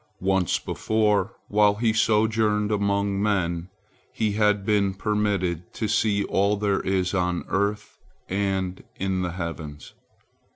Once 0.23 0.57
before, 0.57 1.35
while 1.47 1.75
he 1.75 1.93
sojourned 1.93 2.71
among 2.71 3.21
men, 3.21 3.69
he 4.11 4.31
had 4.31 4.65
been 4.65 4.95
permitted 4.95 5.71
to 5.75 5.87
see 5.87 6.23
all 6.23 6.57
there 6.57 6.79
is 6.81 7.13
on 7.13 7.45
earth 7.49 7.99
and 8.27 8.83
in 8.95 9.21
the 9.21 9.33
heavens. 9.33 9.93